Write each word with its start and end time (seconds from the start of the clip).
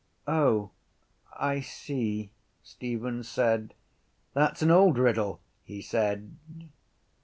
—Oh, 0.25 0.71
I 1.31 1.59
see, 1.59 2.31
Stephen 2.63 3.21
said. 3.21 3.75
—That’s 4.33 4.63
an 4.63 4.71
old 4.71 4.97
riddle, 4.97 5.41
he 5.63 5.79
said. 5.79 6.35